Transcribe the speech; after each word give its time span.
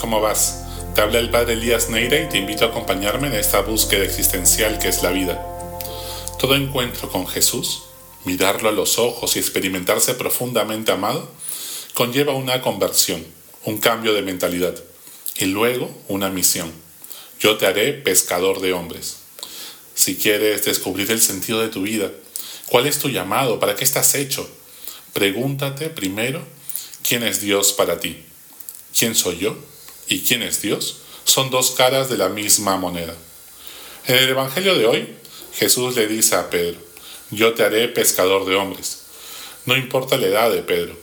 ¿cómo 0.00 0.20
vas? 0.20 0.62
Te 0.94 1.00
habla 1.00 1.18
el 1.18 1.30
padre 1.30 1.54
Elías 1.54 1.88
Neira 1.88 2.20
y 2.20 2.28
te 2.28 2.38
invito 2.38 2.64
a 2.64 2.68
acompañarme 2.68 3.28
en 3.28 3.34
esta 3.34 3.60
búsqueda 3.60 4.04
existencial 4.04 4.78
que 4.78 4.88
es 4.88 5.02
la 5.02 5.10
vida. 5.10 5.44
Todo 6.38 6.54
encuentro 6.54 7.10
con 7.10 7.26
Jesús, 7.26 7.82
mirarlo 8.24 8.68
a 8.68 8.72
los 8.72 8.98
ojos 8.98 9.36
y 9.36 9.38
experimentarse 9.38 10.14
profundamente 10.14 10.92
amado, 10.92 11.28
conlleva 11.94 12.34
una 12.34 12.60
conversión, 12.60 13.24
un 13.64 13.78
cambio 13.78 14.14
de 14.14 14.22
mentalidad 14.22 14.74
y 15.36 15.46
luego 15.46 15.90
una 16.08 16.30
misión. 16.30 16.72
Yo 17.40 17.56
te 17.56 17.66
haré 17.66 17.92
pescador 17.92 18.60
de 18.60 18.72
hombres. 18.72 19.16
Si 19.94 20.16
quieres 20.16 20.64
descubrir 20.64 21.10
el 21.10 21.20
sentido 21.20 21.60
de 21.60 21.68
tu 21.68 21.82
vida, 21.82 22.10
cuál 22.66 22.86
es 22.86 22.98
tu 22.98 23.08
llamado, 23.08 23.60
para 23.60 23.76
qué 23.76 23.84
estás 23.84 24.14
hecho, 24.14 24.48
pregúntate 25.12 25.90
primero 25.90 26.42
quién 27.06 27.22
es 27.22 27.40
Dios 27.40 27.72
para 27.72 28.00
ti. 28.00 28.24
¿Quién 28.96 29.16
soy 29.16 29.38
yo? 29.38 29.56
¿Y 30.08 30.20
quién 30.20 30.42
es 30.42 30.62
Dios? 30.62 30.98
Son 31.24 31.50
dos 31.50 31.72
caras 31.72 32.08
de 32.08 32.16
la 32.16 32.28
misma 32.28 32.76
moneda. 32.76 33.14
En 34.06 34.16
el 34.16 34.28
Evangelio 34.28 34.76
de 34.76 34.86
hoy, 34.86 35.08
Jesús 35.54 35.96
le 35.96 36.06
dice 36.06 36.36
a 36.36 36.48
Pedro, 36.48 36.78
yo 37.30 37.54
te 37.54 37.64
haré 37.64 37.88
pescador 37.88 38.44
de 38.44 38.54
hombres. 38.54 39.02
No 39.66 39.76
importa 39.76 40.16
la 40.16 40.26
edad 40.26 40.50
de 40.52 40.62
Pedro. 40.62 40.96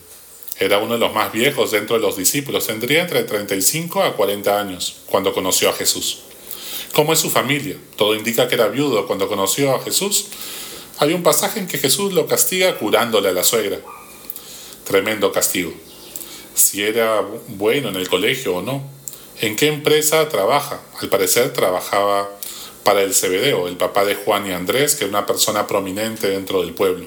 Era 0.57 0.77
uno 0.77 0.93
de 0.93 0.99
los 0.99 1.13
más 1.13 1.33
viejos 1.33 1.71
dentro 1.71 1.95
de 1.97 2.01
los 2.01 2.15
discípulos, 2.15 2.67
tendría 2.67 3.01
entre 3.01 3.23
35 3.23 4.03
a 4.03 4.15
40 4.15 4.59
años 4.59 4.97
cuando 5.07 5.33
conoció 5.33 5.69
a 5.69 5.73
Jesús. 5.73 6.19
¿Cómo 6.93 7.11
es 7.11 7.19
su 7.19 7.29
familia? 7.29 7.77
Todo 7.97 8.15
indica 8.15 8.47
que 8.47 8.55
era 8.55 8.67
viudo 8.67 9.07
cuando 9.07 9.27
conoció 9.27 9.75
a 9.75 9.83
Jesús. 9.83 10.27
Hay 10.99 11.13
un 11.13 11.23
pasaje 11.23 11.59
en 11.59 11.67
que 11.67 11.77
Jesús 11.77 12.13
lo 12.13 12.27
castiga 12.27 12.77
curándole 12.77 13.29
a 13.29 13.33
la 13.33 13.43
suegra. 13.43 13.79
Tremendo 14.85 15.31
castigo. 15.31 15.73
Si 16.53 16.83
era 16.83 17.21
bueno 17.47 17.89
en 17.89 17.95
el 17.95 18.09
colegio 18.09 18.57
o 18.57 18.61
no. 18.61 18.83
¿En 19.39 19.55
qué 19.55 19.67
empresa 19.67 20.29
trabaja? 20.29 20.81
Al 21.01 21.09
parecer 21.09 21.53
trabajaba 21.53 22.29
para 22.83 23.01
el 23.01 23.13
Cebedeo, 23.13 23.67
el 23.67 23.77
papá 23.77 24.05
de 24.05 24.15
Juan 24.15 24.47
y 24.47 24.51
Andrés, 24.51 24.95
que 24.95 25.05
era 25.05 25.09
una 25.09 25.25
persona 25.25 25.67
prominente 25.67 26.27
dentro 26.27 26.61
del 26.61 26.73
pueblo. 26.73 27.05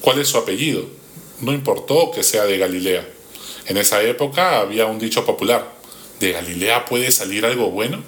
¿Cuál 0.00 0.20
es 0.20 0.28
su 0.28 0.38
apellido? 0.38 0.84
No 1.40 1.52
importó 1.52 2.10
que 2.10 2.22
sea 2.22 2.44
de 2.44 2.58
Galilea. 2.58 3.08
En 3.66 3.76
esa 3.76 4.02
época 4.02 4.60
había 4.60 4.86
un 4.86 4.98
dicho 4.98 5.24
popular, 5.24 5.72
¿de 6.20 6.32
Galilea 6.32 6.84
puede 6.84 7.10
salir 7.10 7.46
algo 7.46 7.70
bueno? 7.70 8.02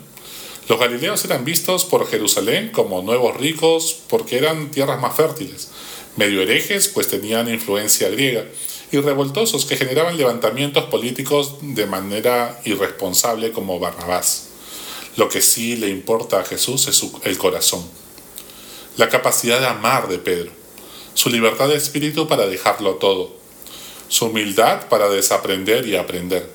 Los 0.68 0.80
galileos 0.80 1.24
eran 1.24 1.44
vistos 1.44 1.84
por 1.84 2.08
Jerusalén 2.08 2.70
como 2.72 3.00
nuevos 3.00 3.36
ricos 3.36 3.96
porque 4.08 4.36
eran 4.36 4.70
tierras 4.70 5.00
más 5.00 5.16
fértiles, 5.16 5.68
medio 6.16 6.42
herejes 6.42 6.88
pues 6.88 7.08
tenían 7.08 7.48
influencia 7.48 8.08
griega, 8.08 8.44
y 8.92 8.98
revoltosos 8.98 9.64
que 9.66 9.76
generaban 9.76 10.16
levantamientos 10.16 10.84
políticos 10.84 11.56
de 11.60 11.86
manera 11.86 12.60
irresponsable 12.64 13.52
como 13.52 13.78
Barrabás. 13.78 14.48
Lo 15.16 15.28
que 15.28 15.40
sí 15.40 15.76
le 15.76 15.88
importa 15.88 16.40
a 16.40 16.44
Jesús 16.44 16.86
es 16.88 17.02
el 17.24 17.38
corazón, 17.38 17.84
la 18.96 19.08
capacidad 19.08 19.60
de 19.60 19.66
amar 19.66 20.08
de 20.08 20.18
Pedro, 20.18 20.52
su 21.14 21.30
libertad 21.30 21.68
de 21.68 21.76
espíritu 21.76 22.28
para 22.28 22.46
dejarlo 22.46 22.96
todo, 22.96 23.34
su 24.08 24.26
humildad 24.26 24.88
para 24.88 25.08
desaprender 25.08 25.86
y 25.86 25.96
aprender, 25.96 26.50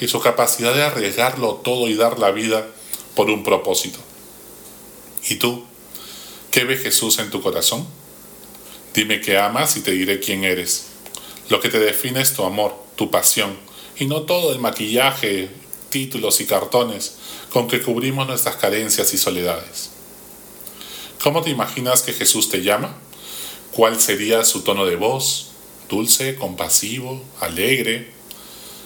y 0.00 0.08
su 0.08 0.20
capacidad 0.20 0.74
de 0.74 0.82
arriesgarlo 0.82 1.54
todo 1.56 1.88
y 1.88 1.94
dar 1.94 2.18
la 2.18 2.32
vida 2.32 2.66
por 3.14 3.30
un 3.30 3.44
propósito. 3.44 3.98
¿Y 5.28 5.36
tú? 5.36 5.64
¿Qué 6.50 6.64
ve 6.64 6.76
Jesús 6.76 7.18
en 7.18 7.30
tu 7.30 7.40
corazón? 7.40 7.86
Dime 8.94 9.20
que 9.20 9.38
amas 9.38 9.76
y 9.76 9.80
te 9.80 9.92
diré 9.92 10.20
quién 10.20 10.44
eres. 10.44 10.86
Lo 11.48 11.60
que 11.60 11.68
te 11.68 11.78
define 11.78 12.20
es 12.20 12.34
tu 12.34 12.44
amor, 12.44 12.74
tu 12.96 13.10
pasión, 13.10 13.56
y 13.98 14.06
no 14.06 14.22
todo 14.22 14.52
el 14.52 14.58
maquillaje, 14.58 15.48
títulos 15.90 16.40
y 16.40 16.46
cartones 16.46 17.16
con 17.50 17.68
que 17.68 17.80
cubrimos 17.80 18.26
nuestras 18.26 18.56
carencias 18.56 19.14
y 19.14 19.18
soledades. 19.18 19.90
¿Cómo 21.22 21.42
te 21.42 21.50
imaginas 21.50 22.02
que 22.02 22.12
Jesús 22.12 22.48
te 22.50 22.62
llama? 22.62 22.96
¿Cuál 23.72 24.00
sería 24.00 24.44
su 24.44 24.62
tono 24.62 24.86
de 24.86 24.96
voz? 24.96 25.48
¿Dulce, 25.88 26.34
compasivo, 26.34 27.22
alegre, 27.40 28.12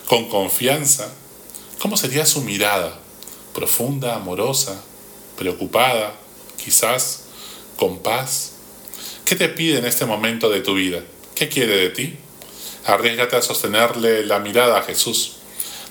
con 0.06 0.28
confianza? 0.28 1.12
¿Cómo 1.81 1.97
sería 1.97 2.26
su 2.26 2.43
mirada? 2.43 2.99
¿Profunda, 3.54 4.16
amorosa, 4.16 4.81
preocupada, 5.37 6.15
quizás 6.62 7.25
con 7.76 7.99
paz? 8.00 8.53
¿Qué 9.25 9.34
te 9.34 9.49
pide 9.49 9.78
en 9.78 9.87
este 9.87 10.06
momento 10.06 10.50
de 10.50 10.60
tu 10.60 10.75
vida? 10.75 11.03
¿Qué 11.34 11.49
quiere 11.49 11.76
de 11.76 11.91
ti? 11.91 12.19
Arriesgate 12.91 13.37
a 13.37 13.43
sostenerle 13.43 14.27
la 14.27 14.41
mirada 14.41 14.78
a 14.78 14.83
Jesús. 14.83 15.37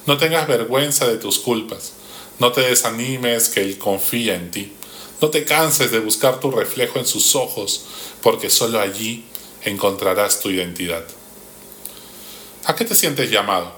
No 0.05 0.17
tengas 0.17 0.49
vergüenza 0.49 1.07
de 1.07 1.17
tus 1.17 1.39
culpas. 1.39 1.93
No 2.39 2.51
te 2.51 2.59
desanimes 2.59 3.47
que 3.47 3.61
Él 3.61 3.77
confía 3.77 4.35
en 4.35 4.51
ti. 4.51 4.73
No 5.21 5.29
te 5.29 5.45
canses 5.45 5.91
de 5.91 5.99
buscar 5.99 6.41
tu 6.41 6.51
reflejo 6.51 6.99
en 6.99 7.05
sus 7.05 7.35
ojos, 7.35 7.85
porque 8.21 8.49
solo 8.49 8.81
allí 8.81 9.23
encontrarás 9.63 10.41
tu 10.41 10.49
identidad. 10.49 11.05
¿A 12.65 12.75
qué 12.75 12.83
te 12.83 12.95
sientes 12.95 13.31
llamado? 13.31 13.71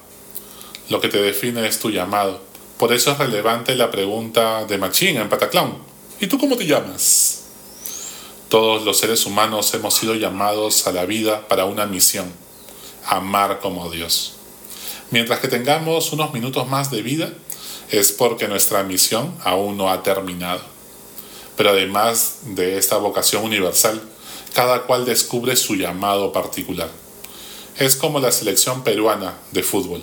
Lo 0.90 1.00
que 1.00 1.08
te 1.08 1.22
define 1.22 1.68
es 1.68 1.80
tu 1.80 1.92
llamado. 1.92 2.42
Por 2.80 2.92
eso 2.92 3.12
es 3.12 3.20
relevante 3.20 3.76
la 3.76 3.92
pregunta 3.92 4.66
de 4.66 4.80
Machín 4.80 5.18
en 5.18 5.30
Pataclown. 5.30 5.78
¿Y 6.20 6.26
tú 6.26 6.40
cómo 6.40 6.58
te 6.58 6.66
llamas? 6.66 7.44
Todos 8.50 8.84
los 8.84 8.98
seres 8.98 9.28
humanos 9.28 9.72
hemos 9.76 9.94
sido 9.94 10.16
llamados 10.16 10.88
a 10.88 10.92
la 10.92 11.06
vida 11.06 11.48
para 11.48 11.66
una 11.66 11.86
misión 11.86 12.34
amar 13.06 13.60
como 13.60 13.90
Dios. 13.90 14.34
Mientras 15.12 15.40
que 15.40 15.50
tengamos 15.50 16.14
unos 16.14 16.34
minutos 16.34 16.68
más 16.70 16.90
de 16.90 17.02
vida, 17.02 17.34
es 17.90 18.14
porque 18.14 18.48
nuestra 18.48 18.84
misión 18.84 19.36
aún 19.44 19.76
no 19.76 19.92
ha 19.92 20.04
terminado. 20.04 20.62
Pero 21.58 21.72
además 21.72 22.40
de 22.46 22.78
esta 22.78 22.96
vocación 22.96 23.44
universal, 23.44 24.02
cada 24.54 24.84
cual 24.84 25.04
descubre 25.04 25.58
su 25.58 25.76
llamado 25.76 26.32
particular. 26.32 26.90
Es 27.78 27.98
como 27.98 28.20
la 28.20 28.32
selección 28.32 28.84
peruana 28.84 29.38
de 29.52 29.64
fútbol. 29.64 30.02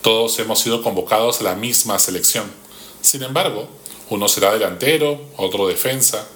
Todos 0.00 0.38
hemos 0.38 0.60
sido 0.60 0.82
convocados 0.82 1.40
a 1.40 1.44
la 1.44 1.54
misma 1.54 1.98
selección. 1.98 2.50
Sin 3.02 3.22
embargo, 3.22 3.68
uno 4.08 4.28
será 4.28 4.54
delantero, 4.54 5.20
otro 5.36 5.66
defensa 5.66 6.26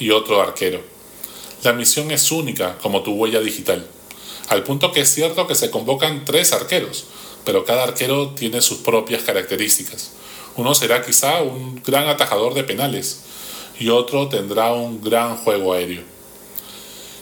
y 0.00 0.10
otro 0.10 0.42
arquero. 0.42 0.80
La 1.62 1.72
misión 1.72 2.10
es 2.10 2.32
única 2.32 2.78
como 2.78 3.02
tu 3.02 3.12
huella 3.12 3.40
digital 3.40 3.86
al 4.48 4.62
punto 4.62 4.92
que 4.92 5.00
es 5.00 5.12
cierto 5.12 5.46
que 5.46 5.54
se 5.54 5.70
convocan 5.70 6.24
tres 6.24 6.52
arqueros, 6.52 7.04
pero 7.44 7.64
cada 7.64 7.84
arquero 7.84 8.30
tiene 8.30 8.60
sus 8.60 8.78
propias 8.78 9.22
características. 9.22 10.12
Uno 10.56 10.74
será 10.74 11.04
quizá 11.04 11.42
un 11.42 11.82
gran 11.84 12.08
atajador 12.08 12.54
de 12.54 12.64
penales 12.64 13.20
y 13.78 13.90
otro 13.90 14.28
tendrá 14.28 14.72
un 14.72 15.00
gran 15.02 15.36
juego 15.36 15.72
aéreo. 15.72 16.02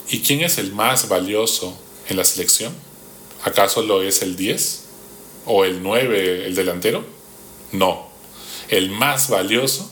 ¿Y 0.09 0.21
quién 0.21 0.43
es 0.43 0.59
el 0.59 0.73
más 0.73 1.09
valioso 1.09 1.77
en 2.09 2.17
la 2.17 2.25
selección? 2.25 2.73
¿Acaso 3.45 3.83
lo 3.83 4.03
es 4.03 4.23
el 4.23 4.37
10? 4.37 4.85
¿O 5.47 5.65
el 5.65 5.83
9, 5.83 6.47
el 6.47 6.55
delantero? 6.55 7.05
No. 7.73 8.09
El 8.69 8.91
más 8.91 9.29
valioso 9.29 9.91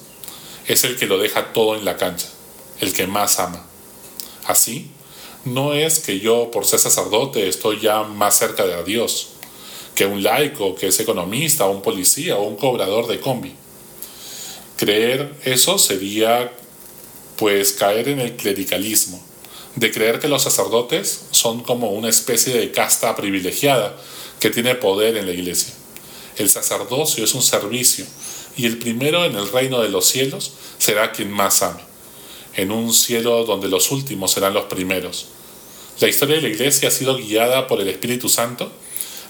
es 0.67 0.85
el 0.85 0.97
que 0.97 1.07
lo 1.07 1.19
deja 1.19 1.53
todo 1.53 1.77
en 1.77 1.85
la 1.85 1.97
cancha, 1.97 2.29
el 2.81 2.93
que 2.93 3.07
más 3.07 3.39
ama. 3.39 3.65
Así, 4.47 4.91
no 5.45 5.75
es 5.75 5.99
que 5.99 6.21
yo, 6.21 6.51
por 6.51 6.65
ser 6.65 6.79
sacerdote, 6.79 7.49
estoy 7.49 7.81
ya 7.81 8.03
más 8.03 8.39
cerca 8.39 8.65
de 8.67 8.83
Dios 8.85 9.29
que 9.95 10.07
un 10.07 10.23
laico, 10.23 10.75
que 10.75 10.89
es 10.89 11.01
economista, 11.01 11.67
un 11.67 11.83
policía, 11.83 12.37
o 12.37 12.43
un 12.43 12.57
cobrador 12.57 13.07
de 13.07 13.21
combi. 13.21 13.55
Creer 14.77 15.35
eso 15.45 15.79
sería, 15.79 16.53
pues, 17.37 17.73
caer 17.73 18.09
en 18.09 18.21
el 18.21 18.37
clericalismo, 18.37 19.23
de 19.77 19.93
creer 19.93 20.19
que 20.19 20.29
los 20.29 20.43
sacerdotes 20.43 21.27
son 21.31 21.63
como 21.63 21.91
una 21.91 22.09
especie 22.09 22.55
de 22.55 22.73
casta 22.73 23.15
privilegiada 23.15 23.97
que 24.41 24.51
tiene 24.51 24.75
poder 24.75 25.17
en 25.17 25.27
la 25.27 25.33
iglesia. 25.33 25.73
El 26.37 26.51
sacerdocio 26.51 27.25
es 27.25 27.35
un 27.35 27.43
servicio, 27.43 28.05
y 28.57 28.67
el 28.67 28.79
primero 28.79 29.25
en 29.25 29.37
el 29.37 29.51
reino 29.51 29.81
de 29.81 29.89
los 29.89 30.07
cielos 30.07 30.53
será 30.79 31.13
quien 31.13 31.31
más 31.31 31.63
ame, 31.63 31.83
en 32.57 32.71
un 32.71 32.93
cielo 32.93 33.45
donde 33.45 33.69
los 33.69 33.91
últimos 33.91 34.33
serán 34.33 34.55
los 34.55 34.65
primeros 34.65 35.29
la 36.01 36.09
historia 36.09 36.37
de 36.37 36.43
la 36.43 36.49
iglesia 36.49 36.89
ha 36.89 36.93
sido 36.93 37.17
guiada 37.17 37.69
por 37.69 37.81
el 37.81 37.89
Espíritu 37.89 38.29
Santo 38.29 38.73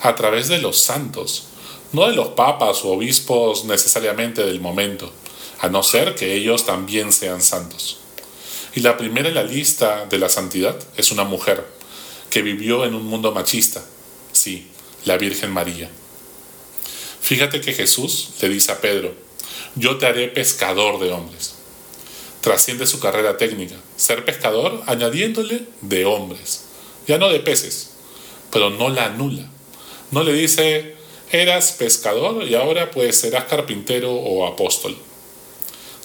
a 0.01 0.15
través 0.15 0.49
de 0.49 0.59
los 0.59 0.79
santos, 0.79 1.45
no 1.93 2.09
de 2.09 2.15
los 2.15 2.29
papas 2.29 2.85
o 2.85 2.93
obispos 2.93 3.67
necesariamente 3.67 4.45
del 4.45 4.61
momento, 4.61 5.13
a 5.61 5.69
no 5.69 5.83
ser 5.83 6.15
que 6.15 6.35
ellos 6.35 6.65
también 6.65 7.13
sean 7.13 7.43
santos. 7.43 7.99
Y 8.75 8.81
la 8.81 8.97
primera 8.97 9.29
en 9.29 9.35
la 9.35 9.43
lista 9.43 10.07
de 10.07 10.19
la 10.19 10.31
santidad 10.31 10.77
es 10.97 11.13
una 11.13 11.25
mujer 11.25 11.65
que 12.31 12.43
vivió 12.43 12.87
en 12.87 12.95
un 12.95 13.05
mundo 13.05 13.31
machista, 13.33 13.85
sí, 14.33 14.67
la 15.05 15.19
Virgen 15.19 15.53
María. 15.53 15.91
Fíjate 17.21 17.61
que 17.61 17.75
Jesús 17.75 18.31
le 18.41 18.49
dice 18.49 18.73
a 18.73 18.81
Pedro, 18.81 19.15
yo 19.77 19.99
te 19.99 20.07
haré 20.07 20.29
pescador 20.29 20.99
de 20.99 21.13
hombres 21.13 21.54
trasciende 22.45 22.87
su 22.87 23.01
carrera 23.01 23.39
técnica, 23.39 23.77
ser 23.97 24.27
pescador 24.27 24.83
añadiéndole 24.85 25.63
de 25.81 26.05
hombres, 26.05 26.67
ya 27.09 27.17
no 27.17 27.31
de 27.31 27.41
peces, 27.41 27.93
pero 28.53 28.69
no 28.69 28.91
la 28.91 29.07
anula. 29.07 29.49
No 30.11 30.23
le 30.23 30.35
dice, 30.35 30.95
Eras 31.33 31.73
pescador 31.73 32.47
y 32.47 32.55
ahora 32.55 32.91
pues 32.91 33.17
serás 33.17 33.45
carpintero 33.45 34.13
o 34.13 34.47
apóstol. 34.47 34.95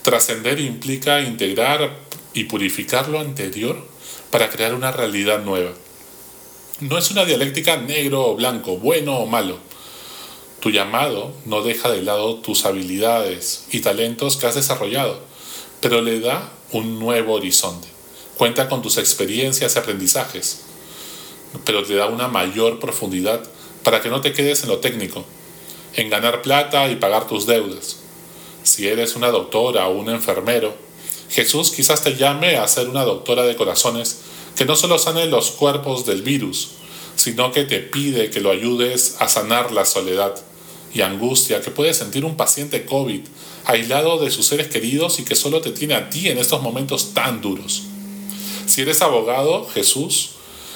Trascender 0.02 0.62
implica 0.62 1.20
integrar 1.20 2.00
y 2.34 2.46
purificar 2.46 3.10
lo 3.10 3.20
anterior 3.20 3.86
para 4.32 4.50
crear 4.50 4.74
una 4.74 4.94
realidad 4.94 5.44
nueva. 5.44 5.72
No 6.80 6.98
es 6.98 7.12
una 7.12 7.26
dialéctica 7.26 7.76
negro 7.76 8.26
o 8.26 8.36
blanco, 8.36 8.78
bueno 8.78 9.18
o 9.18 9.26
malo. 9.26 9.60
Tu 10.62 10.70
llamado 10.72 11.34
no 11.44 11.64
deja 11.64 11.92
de 11.92 12.02
lado 12.02 12.36
tus 12.38 12.66
habilidades 12.66 13.66
y 13.72 13.82
talentos 13.82 14.38
que 14.38 14.48
has 14.48 14.56
desarrollado, 14.56 15.28
pero 15.82 16.02
le 16.02 16.20
da 16.20 16.52
un 16.72 17.00
nuevo 17.00 17.34
horizonte. 17.34 17.88
Cuenta 18.38 18.70
con 18.70 18.82
tus 18.82 18.98
experiencias 18.98 19.76
y 19.76 19.80
aprendizajes, 19.80 20.62
pero 21.66 21.84
te 21.84 21.96
da 21.96 22.08
una 22.08 22.28
mayor 22.28 22.80
profundidad 22.80 23.42
para 23.84 24.02
que 24.02 24.10
no 24.10 24.22
te 24.22 24.34
quedes 24.34 24.64
en 24.64 24.70
lo 24.70 24.80
técnico, 24.80 25.26
en 25.96 26.10
ganar 26.10 26.42
plata 26.42 26.90
y 26.90 26.96
pagar 26.96 27.28
tus 27.28 27.46
deudas. 27.46 27.98
Si 28.64 28.88
eres 28.88 29.16
una 29.16 29.30
doctora 29.30 29.88
o 29.88 29.98
un 29.98 30.10
enfermero, 30.10 30.76
Jesús 31.30 31.72
quizás 31.72 32.04
te 32.04 32.16
llame 32.16 32.58
a 32.58 32.68
ser 32.68 32.90
una 32.90 33.04
doctora 33.04 33.44
de 33.44 33.56
corazones 33.56 34.22
que 34.56 34.66
no 34.66 34.76
solo 34.76 35.00
sane 35.00 35.28
los 35.28 35.52
cuerpos 35.52 36.06
del 36.06 36.22
virus, 36.22 36.72
sino 37.16 37.52
que 37.52 37.66
te 37.66 37.80
pide 37.80 38.30
que 38.30 38.42
lo 38.42 38.52
ayudes 38.52 39.18
a 39.20 39.28
sanar 39.28 39.72
la 39.72 39.86
soledad 39.86 40.36
y 40.94 41.02
angustia 41.02 41.62
que 41.62 41.72
puede 41.72 41.94
sentir 41.94 42.26
un 42.26 42.38
paciente 42.38 42.86
COVID 42.86 43.22
aislado 43.66 44.18
de 44.20 44.32
sus 44.32 44.48
seres 44.48 44.68
queridos 44.68 45.20
y 45.20 45.24
que 45.24 45.36
solo 45.36 45.62
te 45.62 45.72
tiene 45.72 45.94
a 45.94 46.10
ti 46.10 46.30
en 46.30 46.38
estos 46.38 46.62
momentos 46.62 47.14
tan 47.14 47.42
duros. 47.42 47.84
Si 48.66 48.82
eres 48.82 49.02
abogado, 49.02 49.68
Jesús 49.68 50.32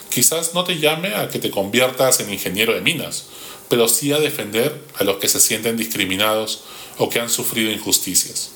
quizás 0.09 0.53
no 0.53 0.63
te 0.63 0.79
llame 0.79 1.15
a 1.15 1.29
que 1.29 1.39
te 1.39 1.49
conviertas 1.49 2.19
en 2.19 2.31
ingeniero 2.31 2.73
de 2.73 2.81
minas, 2.81 3.25
pero 3.69 3.87
sí 3.87 4.13
a 4.13 4.19
defender 4.19 4.79
a 4.99 5.03
los 5.03 5.17
que 5.17 5.27
se 5.27 5.39
sienten 5.39 5.77
discriminados 5.77 6.61
o 6.97 7.09
que 7.09 7.19
han 7.19 7.29
sufrido 7.29 7.71
injusticias. 7.71 8.51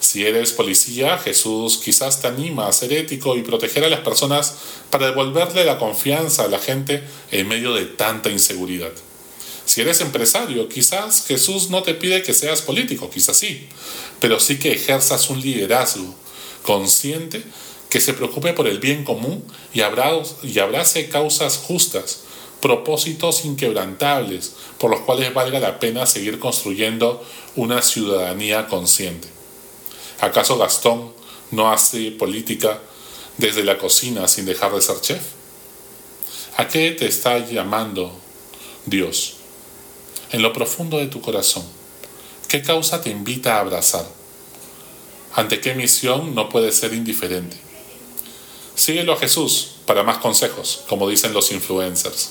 Si 0.00 0.26
eres 0.26 0.50
policía, 0.50 1.16
Jesús 1.18 1.78
quizás 1.78 2.20
te 2.20 2.26
anima 2.26 2.66
a 2.66 2.72
ser 2.72 2.92
ético 2.92 3.36
y 3.36 3.42
proteger 3.42 3.84
a 3.84 3.88
las 3.88 4.00
personas 4.00 4.56
para 4.90 5.06
devolverle 5.06 5.64
la 5.64 5.78
confianza 5.78 6.42
a 6.42 6.48
la 6.48 6.58
gente 6.58 7.04
en 7.30 7.46
medio 7.46 7.72
de 7.72 7.84
tanta 7.84 8.28
inseguridad. 8.28 8.90
Si 9.72 9.80
eres 9.80 10.02
empresario, 10.02 10.68
quizás 10.68 11.24
Jesús 11.26 11.70
no 11.70 11.82
te 11.82 11.94
pide 11.94 12.22
que 12.22 12.34
seas 12.34 12.60
político, 12.60 13.08
quizás 13.08 13.38
sí, 13.38 13.66
pero 14.20 14.38
sí 14.38 14.58
que 14.58 14.70
ejerzas 14.70 15.30
un 15.30 15.40
liderazgo 15.40 16.14
consciente 16.62 17.42
que 17.88 18.02
se 18.02 18.12
preocupe 18.12 18.52
por 18.52 18.68
el 18.68 18.80
bien 18.80 19.02
común 19.02 19.42
y 19.72 19.80
abrace 19.80 21.08
causas 21.08 21.56
justas, 21.56 22.20
propósitos 22.60 23.46
inquebrantables 23.46 24.52
por 24.76 24.90
los 24.90 25.00
cuales 25.00 25.32
valga 25.32 25.58
la 25.58 25.80
pena 25.80 26.04
seguir 26.04 26.38
construyendo 26.38 27.24
una 27.56 27.80
ciudadanía 27.80 28.66
consciente. 28.66 29.28
¿Acaso 30.20 30.58
Gastón 30.58 31.14
no 31.50 31.72
hace 31.72 32.10
política 32.10 32.78
desde 33.38 33.64
la 33.64 33.78
cocina 33.78 34.28
sin 34.28 34.44
dejar 34.44 34.74
de 34.74 34.82
ser 34.82 35.00
chef? 35.00 35.22
¿A 36.58 36.68
qué 36.68 36.90
te 36.90 37.06
está 37.06 37.38
llamando 37.38 38.14
Dios? 38.84 39.36
En 40.32 40.42
lo 40.42 40.52
profundo 40.52 40.98
de 40.98 41.06
tu 41.06 41.20
corazón, 41.20 41.62
¿qué 42.48 42.62
causa 42.62 43.02
te 43.02 43.10
invita 43.10 43.56
a 43.56 43.60
abrazar? 43.60 44.06
¿Ante 45.34 45.60
qué 45.60 45.74
misión 45.74 46.34
no 46.34 46.48
puedes 46.48 46.74
ser 46.74 46.94
indiferente? 46.94 47.56
Síguelo 48.74 49.12
a 49.12 49.18
Jesús 49.18 49.76
para 49.86 50.02
más 50.02 50.18
consejos, 50.18 50.84
como 50.88 51.08
dicen 51.08 51.34
los 51.34 51.52
influencers. 51.52 52.30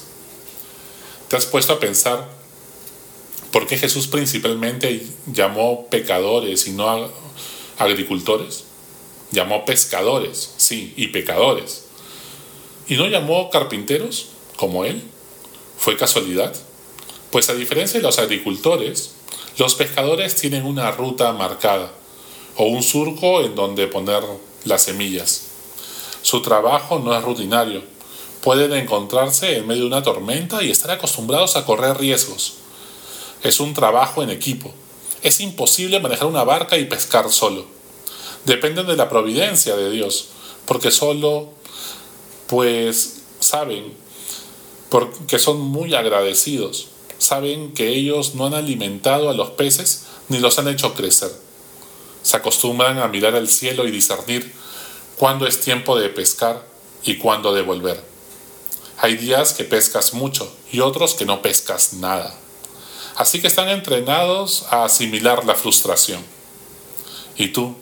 ¿Te 1.27 1.35
has 1.35 1.45
puesto 1.45 1.73
a 1.73 1.79
pensar 1.79 2.27
por 3.51 3.67
qué 3.67 3.77
Jesús 3.77 4.07
principalmente 4.07 5.05
llamó 5.27 5.87
pecadores 5.87 6.67
y 6.67 6.71
no 6.71 7.11
agricultores, 7.77 8.63
llamó 9.31 9.65
pescadores, 9.65 10.53
sí, 10.57 10.93
y 10.95 11.07
pecadores. 11.09 11.85
¿Y 12.87 12.95
no 12.95 13.07
llamó 13.07 13.49
carpinteros 13.49 14.29
como 14.55 14.85
él? 14.85 15.03
¿Fue 15.77 15.97
casualidad? 15.97 16.55
Pues 17.31 17.49
a 17.49 17.53
diferencia 17.53 17.99
de 17.99 18.03
los 18.03 18.19
agricultores, 18.19 19.11
los 19.57 19.75
pescadores 19.75 20.35
tienen 20.35 20.65
una 20.65 20.91
ruta 20.91 21.31
marcada 21.31 21.91
o 22.57 22.65
un 22.65 22.83
surco 22.83 23.41
en 23.41 23.55
donde 23.55 23.87
poner 23.87 24.21
las 24.65 24.83
semillas. 24.83 25.43
Su 26.21 26.41
trabajo 26.41 26.99
no 26.99 27.15
es 27.15 27.23
rutinario. 27.23 27.83
Pueden 28.41 28.73
encontrarse 28.73 29.57
en 29.57 29.65
medio 29.65 29.83
de 29.83 29.87
una 29.87 30.03
tormenta 30.03 30.61
y 30.61 30.71
estar 30.71 30.91
acostumbrados 30.91 31.55
a 31.55 31.65
correr 31.65 31.97
riesgos. 31.97 32.55
Es 33.43 33.59
un 33.59 33.73
trabajo 33.73 34.21
en 34.23 34.29
equipo, 34.29 34.73
es 35.23 35.39
imposible 35.39 35.99
manejar 35.99 36.27
una 36.27 36.43
barca 36.43 36.77
y 36.77 36.85
pescar 36.85 37.31
solo. 37.31 37.65
Dependen 38.45 38.87
de 38.87 38.97
la 38.97 39.09
providencia 39.09 39.75
de 39.75 39.89
Dios, 39.89 40.29
porque 40.65 40.91
solo, 40.91 41.49
pues, 42.47 43.21
saben, 43.39 43.93
porque 44.89 45.39
son 45.39 45.61
muy 45.61 45.93
agradecidos. 45.93 46.90
Saben 47.21 47.75
que 47.75 47.89
ellos 47.89 48.33
no 48.33 48.47
han 48.47 48.55
alimentado 48.55 49.29
a 49.29 49.35
los 49.35 49.51
peces 49.51 50.05
ni 50.27 50.39
los 50.39 50.57
han 50.57 50.67
hecho 50.67 50.95
crecer. 50.95 51.31
Se 52.23 52.35
acostumbran 52.35 52.97
a 52.97 53.07
mirar 53.09 53.35
al 53.35 53.47
cielo 53.47 53.87
y 53.87 53.91
discernir 53.91 54.51
cuándo 55.19 55.45
es 55.45 55.61
tiempo 55.61 55.99
de 55.99 56.09
pescar 56.09 56.65
y 57.03 57.17
cuándo 57.17 57.53
de 57.53 57.61
volver. 57.61 58.03
Hay 58.97 59.17
días 59.17 59.53
que 59.53 59.63
pescas 59.65 60.15
mucho 60.15 60.51
y 60.71 60.79
otros 60.79 61.13
que 61.13 61.27
no 61.27 61.43
pescas 61.43 61.93
nada. 61.93 62.35
Así 63.15 63.39
que 63.39 63.45
están 63.45 63.69
entrenados 63.69 64.65
a 64.71 64.83
asimilar 64.83 65.45
la 65.45 65.53
frustración. 65.53 66.25
¿Y 67.37 67.49
tú 67.49 67.75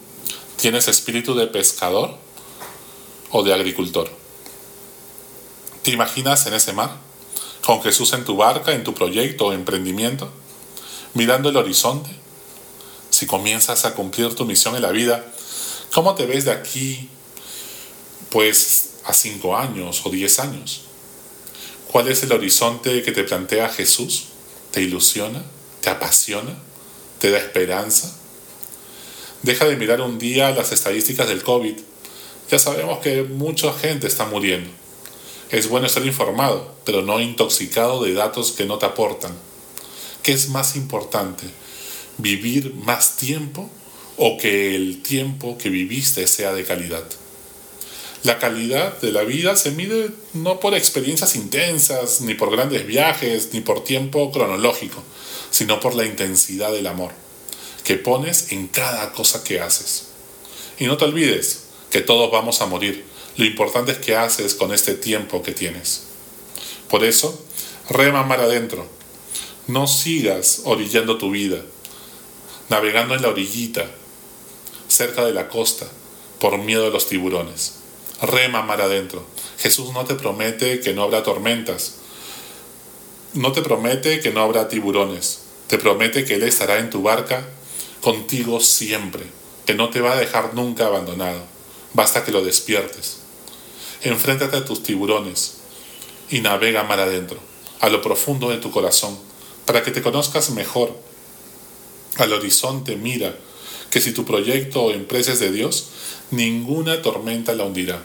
tienes 0.57 0.89
espíritu 0.89 1.33
de 1.33 1.47
pescador 1.47 2.17
o 3.31 3.41
de 3.43 3.53
agricultor? 3.53 4.11
¿Te 5.81 5.91
imaginas 5.91 6.45
en 6.45 6.55
ese 6.55 6.73
mar? 6.73 7.08
Con 7.69 7.83
Jesús 7.83 8.13
en 8.13 8.25
tu 8.25 8.35
barca, 8.35 8.73
en 8.73 8.83
tu 8.83 8.95
proyecto 8.95 9.45
o 9.45 9.53
emprendimiento, 9.53 10.27
mirando 11.13 11.49
el 11.49 11.57
horizonte. 11.57 12.09
Si 13.11 13.27
comienzas 13.27 13.85
a 13.85 13.93
cumplir 13.93 14.33
tu 14.33 14.43
misión 14.43 14.75
en 14.75 14.81
la 14.81 14.89
vida, 14.89 15.23
¿cómo 15.93 16.15
te 16.15 16.25
ves 16.25 16.45
de 16.45 16.51
aquí, 16.51 17.07
pues, 18.31 18.93
a 19.05 19.13
cinco 19.13 19.55
años 19.55 20.01
o 20.03 20.09
diez 20.09 20.39
años? 20.39 20.85
¿Cuál 21.91 22.07
es 22.07 22.23
el 22.23 22.31
horizonte 22.31 23.03
que 23.03 23.11
te 23.11 23.23
plantea 23.23 23.69
Jesús? 23.69 24.29
¿Te 24.71 24.81
ilusiona? 24.81 25.43
¿Te 25.81 25.91
apasiona? 25.91 26.57
¿Te 27.19 27.29
da 27.29 27.37
esperanza? 27.37 28.11
Deja 29.43 29.65
de 29.65 29.75
mirar 29.75 30.01
un 30.01 30.17
día 30.17 30.49
las 30.49 30.71
estadísticas 30.71 31.27
del 31.27 31.43
COVID. 31.43 31.77
Ya 32.49 32.57
sabemos 32.57 32.97
que 32.97 33.21
mucha 33.21 33.71
gente 33.73 34.07
está 34.07 34.25
muriendo. 34.25 34.71
Es 35.51 35.67
bueno 35.67 35.87
estar 35.87 36.05
informado, 36.05 36.75
pero 36.85 37.01
no 37.01 37.19
intoxicado 37.19 38.03
de 38.03 38.13
datos 38.13 38.51
que 38.51 38.65
no 38.65 38.77
te 38.77 38.85
aportan. 38.85 39.33
¿Qué 40.21 40.31
es 40.31 40.49
más 40.49 40.75
importante? 40.75 41.45
¿Vivir 42.17 42.75
más 42.75 43.17
tiempo 43.17 43.69
o 44.17 44.37
que 44.37 44.75
el 44.75 45.01
tiempo 45.01 45.57
que 45.57 45.69
viviste 45.69 46.27
sea 46.27 46.53
de 46.53 46.65
calidad? 46.65 47.03
La 48.23 48.37
calidad 48.37 48.99
de 48.99 49.11
la 49.11 49.23
vida 49.23 49.55
se 49.55 49.71
mide 49.71 50.11
no 50.33 50.59
por 50.59 50.75
experiencias 50.75 51.35
intensas, 51.35 52.21
ni 52.21 52.33
por 52.33 52.51
grandes 52.51 52.85
viajes, 52.85 53.49
ni 53.53 53.61
por 53.61 53.83
tiempo 53.83 54.31
cronológico, 54.31 55.01
sino 55.49 55.79
por 55.79 55.95
la 55.95 56.05
intensidad 56.05 56.71
del 56.71 56.87
amor 56.87 57.11
que 57.89 57.95
pones 57.95 58.51
en 58.51 58.67
cada 58.67 59.11
cosa 59.13 59.43
que 59.43 59.61
haces. 59.61 60.09
Y 60.77 60.85
no 60.85 60.95
te 60.97 61.05
olvides 61.05 61.63
que 61.89 62.01
todos 62.01 62.31
vamos 62.31 62.61
a 62.61 62.67
morir. 62.67 63.03
Lo 63.37 63.45
importante 63.45 63.91
es 63.93 63.97
que 63.99 64.15
haces 64.15 64.55
con 64.55 64.73
este 64.73 64.95
tiempo 64.95 65.43
que 65.43 65.53
tienes. 65.53 66.03
Por 66.89 67.03
eso, 67.03 67.45
rema 67.89 68.23
mar 68.23 68.41
adentro. 68.41 68.85
No 69.67 69.87
sigas 69.87 70.61
orillando 70.65 71.17
tu 71.17 71.31
vida, 71.31 71.61
navegando 72.69 73.15
en 73.15 73.21
la 73.21 73.29
orillita, 73.29 73.85
cerca 74.87 75.23
de 75.25 75.33
la 75.33 75.47
costa, 75.47 75.87
por 76.39 76.57
miedo 76.57 76.87
a 76.87 76.89
los 76.89 77.07
tiburones 77.07 77.79
rema 78.21 78.61
mar 78.61 78.81
adentro. 78.81 79.23
Jesús 79.57 79.93
no 79.93 80.05
te 80.05 80.15
promete 80.15 80.79
que 80.79 80.93
no 80.93 81.03
habrá 81.03 81.23
tormentas, 81.23 81.95
no 83.33 83.51
te 83.51 83.61
promete 83.61 84.19
que 84.19 84.31
no 84.31 84.41
habrá 84.41 84.67
tiburones, 84.67 85.41
te 85.67 85.77
promete 85.77 86.25
que 86.25 86.35
Él 86.35 86.43
estará 86.43 86.79
en 86.79 86.89
tu 86.89 87.01
barca 87.01 87.45
contigo 88.01 88.59
siempre, 88.59 89.23
que 89.65 89.73
no 89.73 89.89
te 89.89 90.01
va 90.01 90.13
a 90.13 90.19
dejar 90.19 90.53
nunca 90.53 90.87
abandonado, 90.87 91.43
basta 91.93 92.23
que 92.23 92.31
lo 92.31 92.43
despiertes. 92.43 93.17
Enfréntate 94.01 94.57
a 94.57 94.65
tus 94.65 94.83
tiburones 94.83 95.57
y 96.29 96.41
navega 96.41 96.83
mar 96.83 96.99
adentro, 96.99 97.39
a 97.81 97.89
lo 97.89 98.01
profundo 98.01 98.49
de 98.49 98.57
tu 98.57 98.71
corazón, 98.71 99.17
para 99.65 99.83
que 99.83 99.91
te 99.91 100.01
conozcas 100.01 100.51
mejor. 100.51 100.95
Al 102.17 102.33
horizonte 102.33 102.95
mira 102.95 103.35
que 103.89 104.01
si 104.01 104.11
tu 104.11 104.25
proyecto 104.25 104.83
o 104.83 104.91
empresa 104.91 105.33
es 105.33 105.39
de 105.39 105.51
Dios, 105.51 105.89
ninguna 106.31 107.01
tormenta 107.01 107.53
la 107.53 107.63
hundirá. 107.65 108.03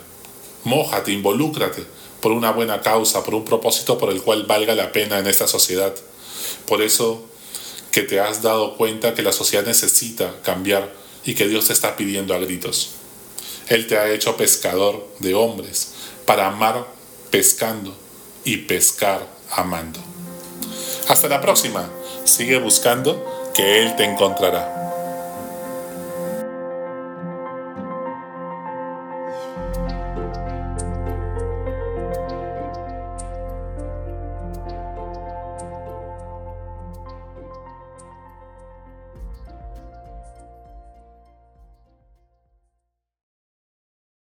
Mójate, 0.65 1.13
involúcrate 1.13 1.85
por 2.21 2.33
una 2.33 2.53
buena 2.53 2.81
causa, 2.81 3.23
por 3.23 3.35
un 3.35 3.45
propósito 3.45 3.99
por 3.99 4.11
el 4.11 4.23
cual 4.23 4.45
valga 4.45 4.75
la 4.75 4.93
pena 4.93 5.19
en 5.19 5.27
esta 5.27 5.47
sociedad. 5.47 5.95
Por 6.67 6.81
eso 6.81 7.27
que 7.93 8.03
te 8.03 8.19
has 8.19 8.43
dado 8.43 8.77
cuenta 8.77 9.15
que 9.15 9.23
la 9.23 9.33
sociedad 9.33 9.67
necesita 9.67 10.41
cambiar 10.43 10.93
y 11.25 11.35
que 11.35 11.47
Dios 11.47 11.67
te 11.67 11.75
está 11.75 11.97
pidiendo 11.97 12.35
a 12.35 12.39
gritos. 12.39 12.91
Él 13.69 13.87
te 13.87 13.99
ha 13.99 14.11
hecho 14.11 14.37
pescador 14.37 15.09
de 15.21 15.35
hombres 15.35 15.95
para 16.27 16.49
amar 16.49 16.87
pescando 17.31 17.95
y 18.45 18.59
pescar 18.59 19.27
amando. 19.51 20.01
Hasta 21.09 21.29
la 21.29 21.41
próxima. 21.41 21.89
Sigue 22.25 22.59
buscando 22.59 23.53
que 23.55 23.83
Él 23.83 23.97
te 23.97 24.05
encontrará. 24.05 24.84